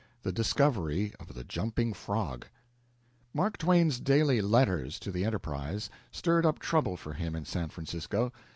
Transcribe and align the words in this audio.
THE 0.23 0.31
DISCOVERY 0.31 1.13
OF 1.19 1.35
"THE 1.35 1.43
JUMPING 1.43 1.93
FROG" 1.93 2.47
Mark 3.35 3.59
Twain's 3.59 3.99
daily 3.99 4.41
letters 4.41 4.97
to 4.99 5.11
the 5.11 5.23
"Enterprise" 5.23 5.91
stirred 6.09 6.43
up 6.43 6.57
trouble 6.57 6.97
for 6.97 7.13
him 7.13 7.35
in 7.35 7.45
San 7.45 7.69
Francisco. 7.69 8.31